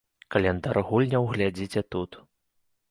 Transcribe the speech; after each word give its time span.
Каляндар 0.35 0.79
гульняў 0.87 1.31
глядзіце 1.37 1.87
тут. 1.97 2.21